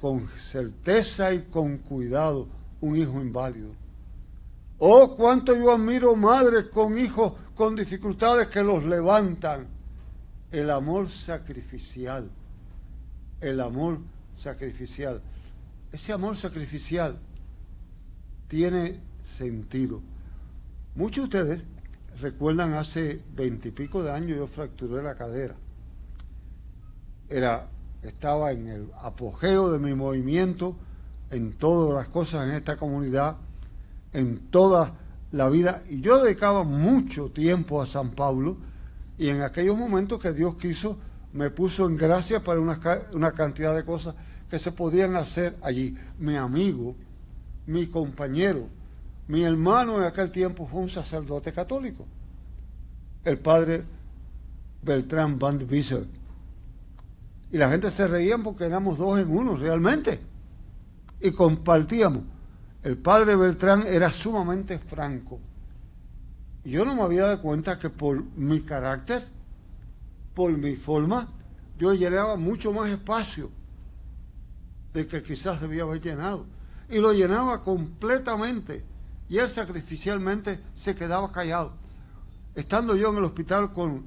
con 0.00 0.28
certeza 0.38 1.32
y 1.32 1.42
con 1.42 1.78
cuidado 1.78 2.48
un 2.80 2.96
hijo 2.96 3.20
inválido. 3.20 3.70
Oh, 4.78 5.16
cuánto 5.16 5.54
yo 5.54 5.72
admiro 5.72 6.14
madres 6.16 6.68
con 6.68 6.98
hijos 6.98 7.32
con 7.54 7.74
dificultades 7.74 8.48
que 8.48 8.62
los 8.62 8.84
levantan. 8.84 9.66
El 10.52 10.70
amor 10.70 11.08
sacrificial. 11.08 12.30
El 13.40 13.60
amor 13.60 13.98
sacrificial. 14.36 15.20
Ese 15.90 16.12
amor 16.12 16.36
sacrificial 16.36 17.18
tiene 18.48 19.00
sentido. 19.24 20.00
Muchos 20.94 21.28
de 21.28 21.40
ustedes 21.40 21.64
recuerdan 22.20 22.74
hace 22.74 23.20
veintipico 23.34 24.02
de 24.02 24.12
años 24.12 24.38
yo 24.38 24.46
fracturé 24.46 25.02
la 25.02 25.14
cadera. 25.14 25.54
Era, 27.28 27.68
estaba 28.06 28.52
en 28.52 28.68
el 28.68 28.90
apogeo 29.00 29.70
de 29.70 29.78
mi 29.78 29.94
movimiento 29.94 30.76
en 31.30 31.52
todas 31.54 31.94
las 31.94 32.08
cosas 32.08 32.46
en 32.46 32.54
esta 32.54 32.76
comunidad, 32.76 33.36
en 34.12 34.38
toda 34.50 34.92
la 35.32 35.48
vida. 35.48 35.82
Y 35.88 36.00
yo 36.00 36.22
dedicaba 36.22 36.64
mucho 36.64 37.30
tiempo 37.30 37.82
a 37.82 37.86
San 37.86 38.10
Pablo 38.10 38.56
y 39.18 39.28
en 39.28 39.42
aquellos 39.42 39.76
momentos 39.76 40.20
que 40.20 40.32
Dios 40.32 40.56
quiso 40.56 40.96
me 41.32 41.50
puso 41.50 41.86
en 41.86 41.96
gracia 41.96 42.40
para 42.40 42.60
una, 42.60 42.80
una 43.12 43.32
cantidad 43.32 43.74
de 43.74 43.84
cosas 43.84 44.14
que 44.48 44.58
se 44.58 44.72
podían 44.72 45.16
hacer 45.16 45.56
allí. 45.62 45.96
Mi 46.18 46.36
amigo, 46.36 46.94
mi 47.66 47.88
compañero, 47.88 48.68
mi 49.28 49.44
hermano 49.44 49.98
en 49.98 50.04
aquel 50.04 50.30
tiempo 50.30 50.66
fue 50.66 50.80
un 50.80 50.88
sacerdote 50.88 51.52
católico, 51.52 52.06
el 53.24 53.38
padre 53.38 53.82
Beltrán 54.82 55.38
Van 55.38 55.66
Wiesel. 55.68 56.06
Y 57.50 57.58
la 57.58 57.70
gente 57.70 57.90
se 57.90 58.06
reía 58.08 58.38
porque 58.38 58.64
éramos 58.64 58.98
dos 58.98 59.18
en 59.18 59.30
uno 59.30 59.56
realmente. 59.56 60.20
Y 61.20 61.30
compartíamos. 61.30 62.22
El 62.82 62.98
padre 62.98 63.36
Beltrán 63.36 63.84
era 63.86 64.10
sumamente 64.10 64.78
franco. 64.78 65.40
Yo 66.64 66.84
no 66.84 66.94
me 66.94 67.02
había 67.02 67.22
dado 67.26 67.42
cuenta 67.42 67.78
que 67.78 67.90
por 67.90 68.22
mi 68.36 68.60
carácter, 68.60 69.24
por 70.34 70.50
mi 70.56 70.76
forma, 70.76 71.28
yo 71.78 71.94
llenaba 71.94 72.36
mucho 72.36 72.72
más 72.72 72.90
espacio 72.90 73.50
de 74.92 75.06
que 75.06 75.22
quizás 75.22 75.60
debía 75.60 75.82
haber 75.82 76.00
llenado. 76.00 76.46
Y 76.88 76.98
lo 76.98 77.12
llenaba 77.12 77.62
completamente. 77.62 78.84
Y 79.28 79.38
él 79.38 79.48
sacrificialmente 79.50 80.60
se 80.74 80.94
quedaba 80.94 81.30
callado. 81.32 81.72
Estando 82.54 82.96
yo 82.96 83.10
en 83.10 83.18
el 83.18 83.24
hospital 83.24 83.72
con 83.72 84.04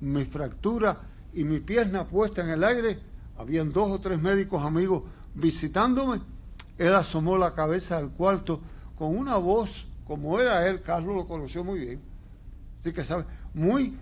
mi 0.00 0.24
fractura 0.24 1.00
y 1.38 1.44
mi 1.44 1.60
pierna 1.60 2.02
puesta 2.02 2.42
en 2.42 2.48
el 2.48 2.64
aire, 2.64 2.98
habían 3.36 3.72
dos 3.72 3.88
o 3.92 4.00
tres 4.00 4.20
médicos 4.20 4.60
amigos 4.60 5.04
visitándome. 5.34 6.20
Él 6.76 6.92
asomó 6.92 7.38
la 7.38 7.54
cabeza 7.54 7.96
al 7.96 8.10
cuarto 8.10 8.60
con 8.96 9.16
una 9.16 9.36
voz, 9.36 9.86
como 10.04 10.40
era 10.40 10.66
él, 10.66 10.82
Carlos 10.82 11.14
lo 11.14 11.28
conoció 11.28 11.62
muy 11.62 11.78
bien. 11.78 12.00
Así 12.80 12.92
que 12.92 13.04
sabe, 13.04 13.24
muy 13.54 13.96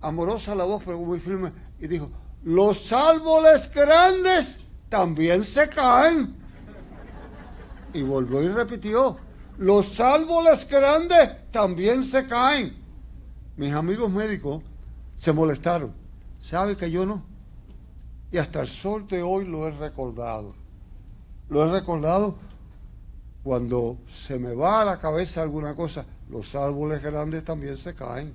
amorosa 0.00 0.52
la 0.56 0.64
voz, 0.64 0.82
pero 0.84 0.98
muy 0.98 1.20
firme, 1.20 1.52
y 1.78 1.86
dijo, 1.86 2.10
los 2.42 2.92
árboles 2.92 3.72
grandes 3.72 4.58
también 4.88 5.44
se 5.44 5.68
caen. 5.68 6.34
Y 7.94 8.02
volvió 8.02 8.42
y 8.42 8.48
repitió, 8.48 9.16
los 9.58 10.00
árboles 10.00 10.68
grandes 10.68 11.36
también 11.52 12.02
se 12.02 12.26
caen. 12.26 12.74
Mis 13.56 13.72
amigos 13.72 14.10
médicos 14.10 14.64
se 15.18 15.32
molestaron. 15.32 16.07
¿Sabe 16.48 16.78
que 16.78 16.90
yo 16.90 17.04
no? 17.04 17.22
Y 18.32 18.38
hasta 18.38 18.62
el 18.62 18.68
sol 18.68 19.06
de 19.06 19.22
hoy 19.22 19.44
lo 19.44 19.68
he 19.68 19.70
recordado. 19.70 20.54
Lo 21.50 21.62
he 21.62 21.70
recordado 21.70 22.36
cuando 23.44 23.98
se 24.26 24.38
me 24.38 24.54
va 24.54 24.80
a 24.80 24.84
la 24.86 24.98
cabeza 24.98 25.42
alguna 25.42 25.76
cosa, 25.76 26.06
los 26.30 26.54
árboles 26.54 27.02
grandes 27.02 27.44
también 27.44 27.76
se 27.76 27.94
caen. 27.94 28.32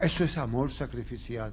Eso 0.00 0.24
es 0.24 0.36
amor 0.36 0.72
sacrificial. 0.72 1.52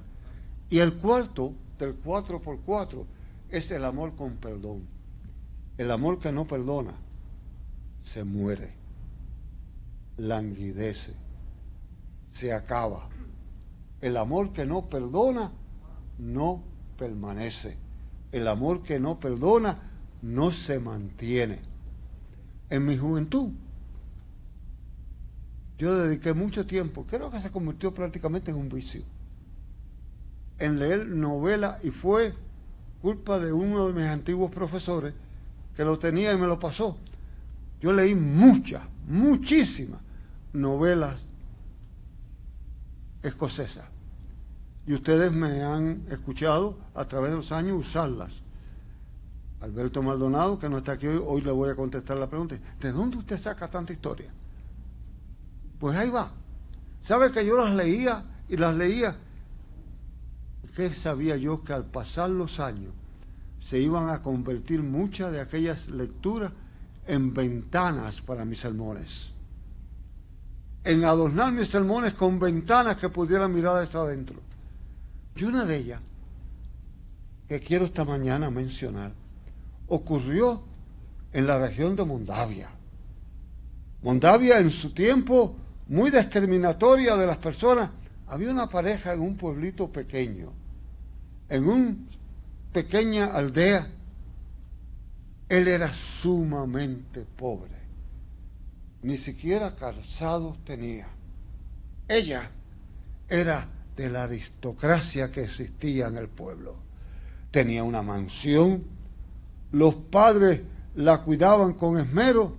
Y 0.68 0.80
el 0.80 0.94
cuarto, 0.94 1.52
del 1.78 1.94
cuatro 1.94 2.42
por 2.42 2.58
cuatro, 2.62 3.06
es 3.50 3.70
el 3.70 3.84
amor 3.84 4.16
con 4.16 4.32
perdón. 4.34 4.82
El 5.78 5.92
amor 5.92 6.18
que 6.18 6.32
no 6.32 6.44
perdona 6.44 6.94
se 8.02 8.24
muere, 8.24 8.74
languidece, 10.16 11.14
se 12.32 12.52
acaba. 12.52 13.08
El 14.02 14.16
amor 14.18 14.52
que 14.52 14.66
no 14.66 14.90
perdona 14.90 15.52
no 16.18 16.62
permanece. 16.98 17.78
El 18.32 18.48
amor 18.48 18.82
que 18.82 19.00
no 19.00 19.18
perdona 19.18 19.78
no 20.22 20.50
se 20.52 20.78
mantiene. 20.80 21.60
En 22.68 22.84
mi 22.84 22.98
juventud, 22.98 23.50
yo 25.78 25.96
dediqué 25.98 26.32
mucho 26.34 26.66
tiempo, 26.66 27.06
creo 27.08 27.30
que 27.30 27.40
se 27.40 27.50
convirtió 27.50 27.92
prácticamente 27.92 28.50
en 28.50 28.56
un 28.56 28.68
vicio, 28.68 29.02
en 30.58 30.78
leer 30.78 31.06
novela 31.08 31.78
y 31.82 31.90
fue 31.90 32.34
culpa 33.00 33.38
de 33.38 33.52
uno 33.52 33.88
de 33.88 33.92
mis 33.92 34.04
antiguos 34.04 34.50
profesores 34.50 35.14
que 35.76 35.84
lo 35.84 35.98
tenía 35.98 36.32
y 36.32 36.38
me 36.38 36.46
lo 36.46 36.58
pasó. 36.58 36.98
Yo 37.80 37.92
leí 37.92 38.14
muchas, 38.14 38.82
muchísimas 39.06 40.00
novelas 40.52 41.20
escocesas. 43.22 43.91
Y 44.86 44.94
ustedes 44.94 45.30
me 45.30 45.62
han 45.62 46.06
escuchado 46.10 46.78
a 46.94 47.04
través 47.04 47.30
de 47.30 47.36
los 47.36 47.52
años 47.52 47.86
usarlas. 47.86 48.32
Alberto 49.60 50.02
Maldonado, 50.02 50.58
que 50.58 50.68
no 50.68 50.78
está 50.78 50.92
aquí 50.92 51.06
hoy, 51.06 51.22
hoy 51.24 51.40
le 51.42 51.52
voy 51.52 51.70
a 51.70 51.76
contestar 51.76 52.16
la 52.16 52.28
pregunta. 52.28 52.56
¿De 52.80 52.90
dónde 52.90 53.18
usted 53.18 53.38
saca 53.38 53.68
tanta 53.68 53.92
historia? 53.92 54.30
Pues 55.78 55.96
ahí 55.96 56.10
va. 56.10 56.32
¿Sabe 57.00 57.30
que 57.30 57.46
yo 57.46 57.56
las 57.56 57.74
leía 57.74 58.24
y 58.48 58.56
las 58.56 58.74
leía? 58.74 59.14
¿Qué 60.74 60.94
sabía 60.94 61.36
yo 61.36 61.62
que 61.62 61.72
al 61.72 61.84
pasar 61.84 62.30
los 62.30 62.58
años 62.58 62.92
se 63.62 63.78
iban 63.78 64.08
a 64.08 64.22
convertir 64.22 64.82
muchas 64.82 65.32
de 65.32 65.40
aquellas 65.40 65.88
lecturas 65.88 66.52
en 67.06 67.32
ventanas 67.32 68.20
para 68.20 68.44
mis 68.44 68.60
sermones. 68.60 69.30
En 70.84 71.04
adornar 71.04 71.52
mis 71.52 71.68
sermones 71.68 72.14
con 72.14 72.38
ventanas 72.38 72.96
que 72.96 73.08
pudieran 73.08 73.54
mirar 73.54 73.76
hasta 73.76 74.00
adentro. 74.00 74.40
Y 75.36 75.44
una 75.44 75.64
de 75.64 75.76
ellas, 75.76 76.00
que 77.48 77.60
quiero 77.60 77.86
esta 77.86 78.04
mañana 78.04 78.50
mencionar, 78.50 79.12
ocurrió 79.88 80.62
en 81.32 81.46
la 81.46 81.58
región 81.58 81.96
de 81.96 82.04
Mondavia. 82.04 82.70
Mondavia 84.02 84.58
en 84.58 84.70
su 84.70 84.92
tiempo 84.92 85.56
muy 85.88 86.10
discriminatoria 86.10 87.16
de 87.16 87.26
las 87.26 87.38
personas. 87.38 87.90
Había 88.26 88.50
una 88.50 88.68
pareja 88.68 89.12
en 89.12 89.20
un 89.20 89.36
pueblito 89.36 89.90
pequeño, 89.90 90.52
en 91.48 91.68
una 91.68 91.96
pequeña 92.72 93.26
aldea 93.26 93.86
él 95.52 95.68
era 95.68 95.92
sumamente 95.92 97.26
pobre. 97.36 97.76
Ni 99.02 99.18
siquiera 99.18 99.76
calzados 99.76 100.64
tenía. 100.64 101.08
Ella 102.08 102.50
era 103.28 103.68
de 103.96 104.10
la 104.10 104.24
aristocracia 104.24 105.30
que 105.30 105.44
existía 105.44 106.06
en 106.06 106.16
el 106.16 106.28
pueblo. 106.28 106.76
Tenía 107.50 107.84
una 107.84 108.02
mansión, 108.02 108.84
los 109.72 109.94
padres 109.94 110.60
la 110.94 111.22
cuidaban 111.22 111.74
con 111.74 111.98
esmero. 111.98 112.54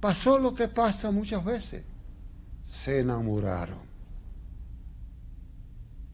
Pasó 0.00 0.38
lo 0.38 0.54
que 0.54 0.68
pasa 0.68 1.10
muchas 1.10 1.44
veces. 1.44 1.84
Se 2.70 3.00
enamoraron. 3.00 3.78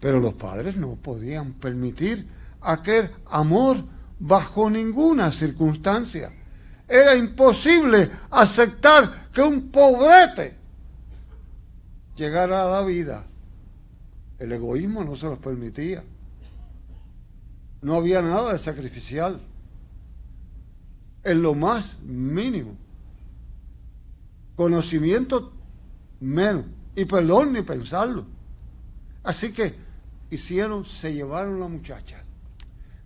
Pero 0.01 0.21
los 0.21 0.35
padres 0.35 0.77
no 0.77 0.97
podían 0.97 1.55
permitir 1.55 2.29
aquel 2.61 3.11
amor 3.31 3.85
bajo 4.19 4.71
ninguna 4.71 5.33
circunstancia. 5.33 6.33
Era 6.87 7.15
imposible 7.15 8.11
aceptar 8.31 9.31
que 9.33 9.43
un 9.43 9.71
pobrete 9.71 10.57
llegara 12.17 12.63
a 12.63 12.71
la 12.71 12.83
vida. 12.83 13.25
El 14.39 14.53
egoísmo 14.53 15.05
no 15.05 15.17
se 15.17 15.27
los 15.27 15.39
permitía. 15.39 16.05
No 17.83 17.95
había 17.95 18.23
nada 18.23 18.53
de 18.53 18.59
sacrificial. 18.59 19.41
En 21.25 21.43
lo 21.43 21.55
más 21.55 21.99
mínimo. 22.01 22.77
Conocimiento 24.57 25.53
menos. 26.21 26.65
Y 26.95 27.05
perdón 27.05 27.53
ni 27.53 27.63
pensarlo. 27.63 28.25
Así 29.23 29.53
que 29.53 29.75
hicieron, 30.31 30.85
se 30.85 31.13
llevaron 31.13 31.61
la 31.61 31.69
muchacha 31.69 32.25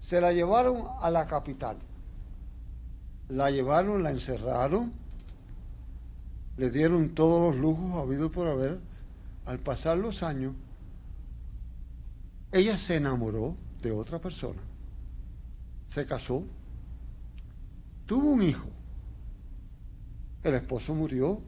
se 0.03 0.21
la 0.21 0.33
llevaron 0.33 0.85
a 1.01 1.11
la 1.11 1.27
capital. 1.27 1.79
La 3.29 3.51
llevaron, 3.51 4.03
la 4.03 4.11
encerraron, 4.11 4.93
le 6.59 6.71
dieron 6.71 7.15
todos 7.15 7.55
los 7.55 7.63
lujos 7.63 7.95
habidos 7.95 8.31
por 8.31 8.47
haber. 8.47 8.79
Al 9.47 9.59
pasar 9.59 9.97
los 9.97 10.23
años, 10.23 10.53
ella 12.53 12.77
se 12.77 12.97
enamoró 12.97 13.57
de 13.81 13.91
otra 13.91 14.21
persona, 14.21 14.61
se 15.89 16.07
casó, 16.07 16.45
tuvo 18.07 18.31
un 18.31 18.43
hijo, 18.43 18.69
el 20.43 20.55
esposo 20.55 20.95
murió, 20.95 21.41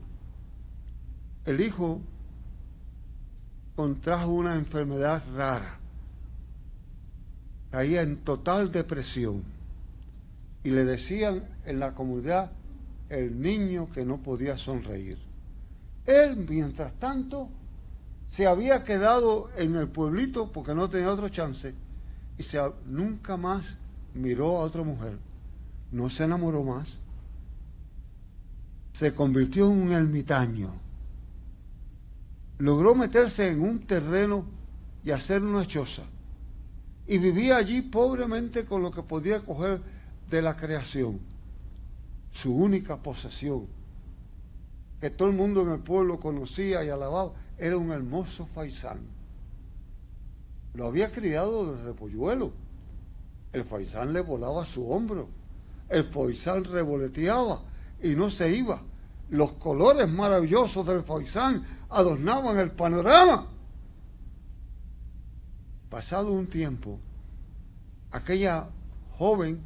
el 1.45 1.61
hijo 1.61 2.01
contrajo 3.77 4.31
una 4.31 4.55
enfermedad 4.55 5.23
rara, 5.35 5.79
caía 7.71 8.03
en 8.03 8.19
total 8.19 8.71
depresión. 8.73 9.43
Y 10.63 10.71
le 10.71 10.85
decían 10.85 11.45
en 11.67 11.81
la 11.81 11.93
comunidad 11.93 12.53
el 13.11 13.39
niño 13.39 13.91
que 13.91 14.05
no 14.05 14.23
podía 14.23 14.57
sonreír. 14.57 15.19
Él, 16.07 16.47
mientras 16.49 16.95
tanto, 16.95 17.51
se 18.35 18.49
había 18.49 18.83
quedado 18.83 19.49
en 19.57 19.77
el 19.77 19.87
pueblito 19.87 20.51
porque 20.51 20.75
no 20.75 20.91
tenía 20.91 21.13
otro 21.13 21.29
chance 21.29 21.73
y 22.37 22.43
se, 22.43 22.61
nunca 22.85 23.37
más 23.37 23.65
miró 24.13 24.57
a 24.57 24.63
otra 24.63 24.83
mujer, 24.83 25.19
no 25.93 26.11
se 26.11 26.25
enamoró 26.25 26.65
más, 26.65 26.89
se 28.93 29.15
convirtió 29.15 29.67
en 29.67 29.83
un 29.83 29.93
ermitaño, 29.93 30.73
logró 32.59 32.97
meterse 32.97 33.51
en 33.51 33.61
un 33.61 33.87
terreno 33.87 34.45
y 35.05 35.13
hacer 35.13 35.41
una 35.41 35.65
choza. 35.65 36.03
Y 37.07 37.19
vivía 37.19 37.57
allí 37.57 37.83
pobremente 37.83 38.65
con 38.65 38.83
lo 38.83 38.91
que 38.91 39.05
podía 39.05 39.43
coger 39.43 39.81
de 40.29 40.43
la 40.43 40.57
creación, 40.57 41.21
su 42.33 42.53
única 42.53 42.97
posesión, 42.97 43.69
que 45.01 45.11
todo 45.11 45.29
el 45.29 45.37
mundo 45.37 45.63
en 45.63 45.71
el 45.71 45.79
pueblo 45.79 46.19
conocía 46.19 46.83
y 46.83 46.89
alababa, 46.89 47.44
era 47.59 47.77
un 47.77 47.91
hermoso 47.91 48.47
faisán. 48.47 49.01
Lo 50.75 50.87
había 50.87 51.11
criado 51.13 51.75
desde 51.75 51.95
polluelo. 51.95 52.53
El 53.53 53.65
faisán 53.65 54.13
le 54.13 54.21
volaba 54.21 54.63
a 54.63 54.67
su 54.67 54.89
hombro. 54.91 55.29
El 55.89 56.05
faisán 56.05 56.65
revoleteaba 56.65 57.63
y 58.03 58.11
no 58.11 58.31
se 58.31 58.51
iba. 58.51 58.83
Los 59.31 59.53
colores 59.53 60.09
maravillosos 60.09 60.85
del 60.87 61.03
faisán 61.03 61.65
adornaban 61.89 62.59
el 62.59 62.73
panorama. 62.73 63.47
Pasado 65.89 66.33
un 66.33 66.49
tiempo, 66.49 66.99
aquella 68.11 68.69
joven 69.17 69.61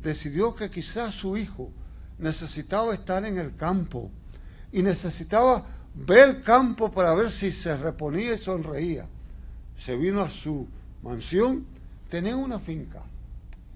decidió 0.00 0.54
que 0.54 0.70
quizás 0.70 1.14
su 1.14 1.36
hijo 1.36 1.70
necesitaba 2.18 2.94
estar 2.94 3.24
en 3.24 3.38
el 3.38 3.56
campo 3.56 4.10
y 4.70 4.82
necesitaba 4.82 5.66
ver 5.94 6.28
el 6.28 6.42
campo 6.42 6.90
para 6.90 7.14
ver 7.14 7.30
si 7.30 7.50
se 7.50 7.76
reponía 7.76 8.34
y 8.34 8.38
sonreía. 8.38 9.06
Se 9.78 9.96
vino 9.96 10.20
a 10.20 10.30
su 10.30 10.66
mansión, 11.02 11.66
tenía 12.08 12.36
una 12.36 12.58
finca 12.58 13.02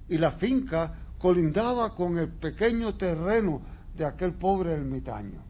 y 0.08 0.18
la 0.18 0.32
finca 0.32 0.94
colindaba 1.18 1.94
con 1.94 2.18
el 2.18 2.28
pequeño 2.28 2.94
terreno 2.94 3.62
de 3.96 4.04
aquel 4.04 4.32
pobre 4.32 4.72
ermitaño. 4.72 5.42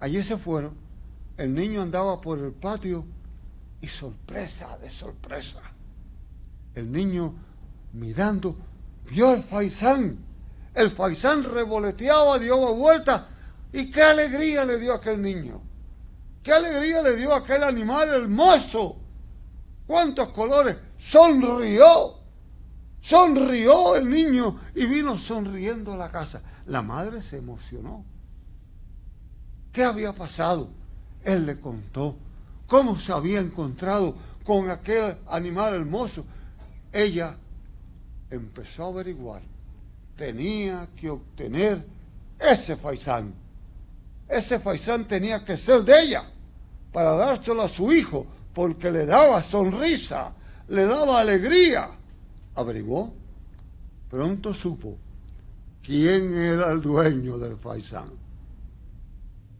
Allí 0.00 0.22
se 0.22 0.36
fueron, 0.36 0.74
el 1.36 1.54
niño 1.54 1.82
andaba 1.82 2.20
por 2.20 2.38
el 2.38 2.52
patio 2.52 3.04
y 3.80 3.88
sorpresa 3.88 4.76
de 4.78 4.90
sorpresa. 4.90 5.62
El 6.74 6.92
niño 6.92 7.34
mirando 7.94 8.56
vio 9.10 9.30
al 9.30 9.42
faisán. 9.42 10.18
El 10.74 10.90
faisán 10.90 11.42
revoloteaba, 11.42 12.38
dio 12.38 12.74
vuelta 12.74 13.28
y 13.72 13.90
qué 13.90 14.02
alegría 14.02 14.64
le 14.64 14.78
dio 14.78 14.92
a 14.92 14.96
aquel 14.96 15.20
niño. 15.20 15.60
Qué 16.42 16.52
alegría 16.52 17.02
le 17.02 17.16
dio 17.16 17.32
a 17.32 17.38
aquel 17.38 17.62
animal 17.62 18.08
hermoso. 18.08 18.96
Cuántos 19.86 20.30
colores. 20.30 20.76
Sonrió. 20.98 22.14
Sonrió 23.00 23.96
el 23.96 24.08
niño 24.08 24.60
y 24.74 24.86
vino 24.86 25.18
sonriendo 25.18 25.92
a 25.92 25.96
la 25.96 26.10
casa. 26.10 26.42
La 26.66 26.82
madre 26.82 27.22
se 27.22 27.38
emocionó. 27.38 28.04
¿Qué 29.72 29.84
había 29.84 30.12
pasado? 30.12 30.70
Él 31.22 31.46
le 31.46 31.60
contó 31.60 32.16
cómo 32.66 32.98
se 32.98 33.12
había 33.12 33.40
encontrado 33.40 34.16
con 34.44 34.70
aquel 34.70 35.16
animal 35.26 35.74
hermoso. 35.74 36.24
Ella 36.92 37.36
empezó 38.30 38.84
a 38.84 38.88
averiguar. 38.88 39.42
Tenía 40.16 40.88
que 40.96 41.10
obtener 41.10 41.86
ese 42.38 42.76
faisán 42.76 43.34
ese 44.28 44.58
faisán 44.58 45.06
tenía 45.06 45.44
que 45.44 45.56
ser 45.56 45.82
de 45.84 46.02
ella 46.02 46.24
para 46.92 47.12
dárselo 47.12 47.62
a 47.62 47.68
su 47.68 47.92
hijo, 47.92 48.26
porque 48.54 48.90
le 48.90 49.06
daba 49.06 49.42
sonrisa, 49.42 50.32
le 50.68 50.84
daba 50.84 51.20
alegría. 51.20 51.90
Averiguó, 52.54 53.12
pronto 54.10 54.52
supo 54.52 54.98
quién 55.82 56.34
era 56.34 56.72
el 56.72 56.82
dueño 56.82 57.38
del 57.38 57.56
faisán. 57.56 58.10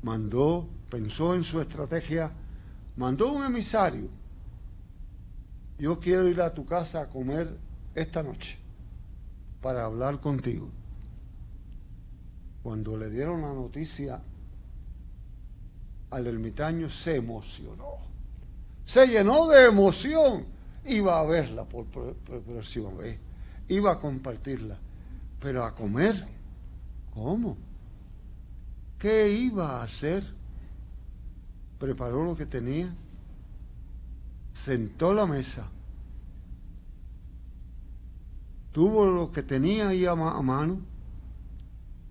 Mandó, 0.02 0.68
pensó 0.90 1.34
en 1.34 1.44
su 1.44 1.60
estrategia, 1.60 2.30
mandó 2.96 3.32
un 3.32 3.44
emisario. 3.44 4.08
Yo 5.78 5.98
quiero 6.00 6.28
ir 6.28 6.40
a 6.40 6.52
tu 6.52 6.66
casa 6.66 7.02
a 7.02 7.08
comer 7.08 7.56
esta 7.94 8.22
noche 8.22 8.58
para 9.62 9.84
hablar 9.84 10.20
contigo. 10.20 10.68
Cuando 12.62 12.96
le 12.96 13.10
dieron 13.10 13.42
la 13.42 13.52
noticia 13.52 14.20
al 16.10 16.26
ermitaño 16.26 16.88
se 16.88 17.16
emocionó. 17.16 17.98
Se 18.86 19.06
llenó 19.06 19.48
de 19.48 19.66
emoción. 19.66 20.46
Iba 20.84 21.20
a 21.20 21.24
verla 21.24 21.64
por, 21.64 21.86
próxima 21.86 22.90
vez. 22.90 23.18
Iba 23.68 23.92
a 23.92 23.98
compartirla. 23.98 24.78
Pero 25.40 25.64
a 25.64 25.74
comer, 25.74 26.26
¿cómo? 27.12 27.56
¿Qué 28.98 29.30
iba 29.30 29.80
a 29.80 29.84
hacer? 29.84 30.24
Preparó 31.78 32.24
lo 32.24 32.36
que 32.36 32.46
tenía. 32.46 32.92
Sentó 34.52 35.12
la 35.12 35.26
mesa. 35.26 35.68
Tuvo 38.72 39.06
lo 39.06 39.30
que 39.30 39.42
tenía 39.42 39.88
ahí 39.88 40.06
a 40.06 40.14
mano. 40.14 40.80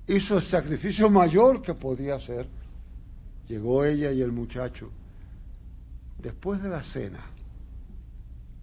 Hizo 0.08 0.38
el 0.38 0.44
sacrificio 0.44 1.10
mayor 1.10 1.62
que 1.62 1.74
podía 1.74 2.16
hacer 2.16 2.48
Llegó 3.48 3.86
ella 3.86 4.12
y 4.12 4.22
el 4.22 4.32
muchacho. 4.32 4.92
Después 6.22 6.62
de 6.62 6.70
la 6.70 6.84
cena, 6.84 7.24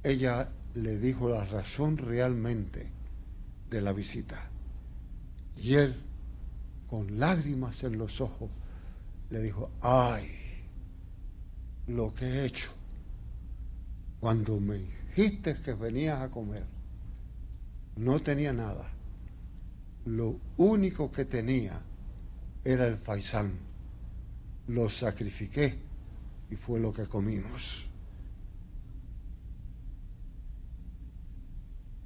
ella 0.03 0.51
le 0.75 0.99
dijo 0.99 1.29
la 1.29 1.45
razón 1.45 1.97
realmente 1.97 2.91
de 3.71 3.81
la 3.81 3.93
visita. 3.93 4.51
Y 5.57 5.75
él, 5.75 5.95
con 6.89 7.19
lágrimas 7.19 7.83
en 7.85 7.97
los 7.97 8.21
ojos, 8.21 8.51
le 9.31 9.41
dijo, 9.41 9.71
ay, 9.81 10.31
lo 11.87 12.13
que 12.15 12.27
he 12.27 12.45
hecho. 12.45 12.71
Cuando 14.21 14.61
me 14.61 14.79
dijiste 14.79 15.61
que 15.63 15.75
venías 15.75 16.21
a 16.21 16.31
comer, 16.31 16.65
no 17.97 18.21
tenía 18.21 18.53
nada. 18.53 18.91
Lo 20.05 20.39
único 20.59 21.11
que 21.11 21.25
tenía 21.25 21.81
era 22.65 22.87
el 22.87 22.99
faisán 22.99 23.53
lo 24.69 24.89
sacrifiqué 24.89 25.79
y 26.51 26.57
fue 26.57 26.81
lo 26.81 26.93
que 26.93 27.07
comimos. 27.07 27.87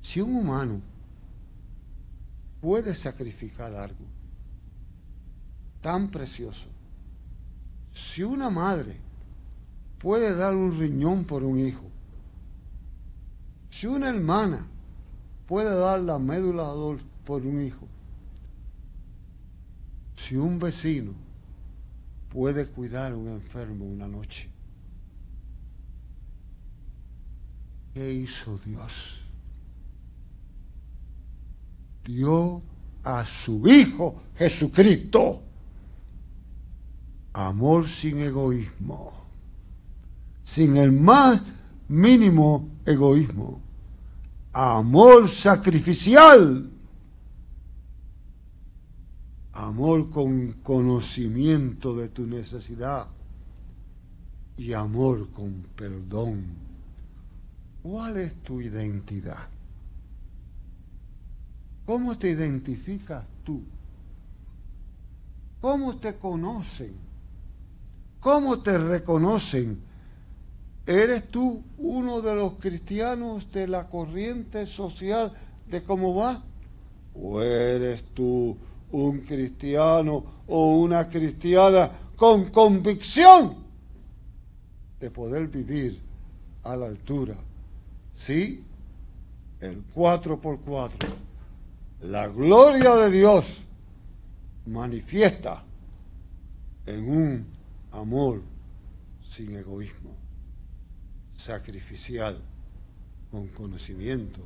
Si 0.03 0.21
un 0.21 0.37
humano 0.37 0.81
puede 2.61 2.95
sacrificar 2.95 3.75
algo 3.75 4.05
tan 5.81 6.11
precioso, 6.11 6.67
si 7.93 8.23
una 8.23 8.51
madre 8.51 8.97
puede 9.99 10.35
dar 10.35 10.55
un 10.55 10.79
riñón 10.79 11.25
por 11.25 11.43
un 11.43 11.59
hijo, 11.59 11.85
si 13.71 13.87
una 13.87 14.09
hermana 14.09 14.67
puede 15.47 15.75
dar 15.75 16.01
la 16.01 16.19
médula 16.19 16.73
por 17.25 17.43
un 17.43 17.63
hijo, 17.63 17.87
si 20.17 20.37
un 20.37 20.59
vecino 20.59 21.28
puede 22.29 22.67
cuidar 22.67 23.15
un 23.15 23.29
enfermo 23.29 23.85
una 23.85 24.07
noche. 24.07 24.49
¿Qué 27.95 28.13
hizo 28.13 28.59
Dios? 28.65 29.21
Dio 32.05 32.63
a 33.03 33.25
su 33.25 33.67
Hijo 33.67 34.23
Jesucristo 34.37 35.43
amor 37.33 37.89
sin 37.89 38.21
egoísmo, 38.21 39.13
sin 40.43 40.77
el 40.77 40.93
más 40.93 41.41
mínimo 41.89 42.69
egoísmo. 42.85 43.61
amor 44.53 45.29
sacrificial, 45.29 46.69
amor 49.59 50.09
con 50.11 50.53
conocimiento 50.63 51.97
de 51.97 52.09
tu 52.11 52.27
necesidad 52.27 53.09
y 54.57 54.73
amor 54.73 55.31
con 55.33 55.67
perdón. 55.75 56.45
¿Cuál 57.83 58.19
es 58.19 58.35
tu 58.37 58.61
identidad? 58.61 59.49
¿Cómo 61.85 62.17
te 62.17 62.31
identificas 62.31 63.25
tú? 63.43 63.63
¿Cómo 65.61 65.97
te 65.97 66.15
conocen? 66.15 66.93
¿Cómo 68.21 68.61
te 68.61 68.79
reconocen? 68.79 69.81
¿Eres 70.87 71.29
tú 71.31 71.65
uno 71.79 72.21
de 72.21 72.37
los 72.37 72.55
cristianos 72.55 73.51
de 73.51 73.67
la 73.67 73.89
corriente 73.89 74.67
social 74.69 75.33
de 75.69 75.83
cómo 75.83 76.15
va? 76.15 76.45
¿O 77.21 77.43
eres 77.43 78.05
tú 78.15 78.57
un 78.93 79.21
cristiano 79.21 80.25
o 80.47 80.77
una 80.79 81.09
cristiana 81.09 81.91
con 82.17 82.51
convicción 82.51 83.57
de 85.01 85.11
poder 85.11 85.49
vivir 85.49 86.01
a 86.65 86.77
la 86.77 86.87
altura? 86.87 87.37
Sí, 88.15 88.63
el 89.61 89.83
4 89.93 90.41
por 90.41 90.61
4 90.61 91.29
la 92.03 92.29
gloria 92.29 92.95
de 92.95 93.11
Dios 93.11 93.45
manifiesta 94.67 95.65
en 96.87 97.11
un 97.11 97.47
amor 97.91 98.41
sin 99.29 99.57
egoísmo, 99.57 100.15
sacrificial, 101.37 102.39
con 103.31 103.49
conocimiento 103.49 104.41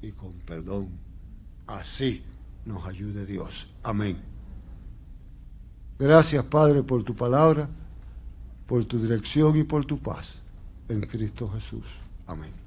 y 0.00 0.12
con 0.12 0.32
perdón. 0.40 0.88
Así 1.66 2.24
nos 2.64 2.86
ayude 2.86 3.26
Dios. 3.26 3.68
Amén. 3.82 4.18
Gracias 5.98 6.44
Padre 6.44 6.82
por 6.82 7.04
tu 7.04 7.14
palabra, 7.14 7.68
por 8.66 8.84
tu 8.84 8.98
dirección 8.98 9.56
y 9.56 9.64
por 9.64 9.84
tu 9.84 9.98
paz. 9.98 10.40
En 10.88 11.00
Cristo 11.02 11.50
Jesús. 11.50 11.84
Amén. 12.26 12.59